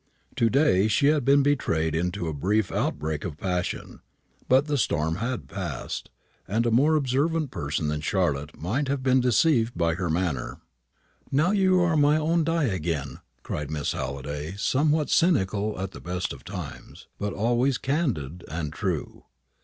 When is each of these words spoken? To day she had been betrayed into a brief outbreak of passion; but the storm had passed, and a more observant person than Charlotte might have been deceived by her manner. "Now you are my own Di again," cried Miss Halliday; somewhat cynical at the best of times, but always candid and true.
To 0.37 0.49
day 0.49 0.87
she 0.87 1.09
had 1.09 1.23
been 1.23 1.43
betrayed 1.43 1.93
into 1.93 2.27
a 2.27 2.33
brief 2.33 2.71
outbreak 2.71 3.23
of 3.23 3.37
passion; 3.37 4.01
but 4.49 4.65
the 4.65 4.75
storm 4.79 5.17
had 5.17 5.47
passed, 5.47 6.09
and 6.47 6.65
a 6.65 6.71
more 6.71 6.95
observant 6.95 7.51
person 7.51 7.87
than 7.87 8.01
Charlotte 8.01 8.59
might 8.59 8.87
have 8.87 9.03
been 9.03 9.19
deceived 9.21 9.77
by 9.77 9.93
her 9.93 10.09
manner. 10.09 10.59
"Now 11.31 11.51
you 11.51 11.79
are 11.81 11.95
my 11.95 12.17
own 12.17 12.43
Di 12.43 12.63
again," 12.63 13.19
cried 13.43 13.69
Miss 13.69 13.91
Halliday; 13.91 14.55
somewhat 14.57 15.11
cynical 15.11 15.79
at 15.79 15.91
the 15.91 16.01
best 16.01 16.33
of 16.33 16.43
times, 16.43 17.05
but 17.19 17.33
always 17.33 17.77
candid 17.77 18.43
and 18.47 18.73
true. 18.73 19.25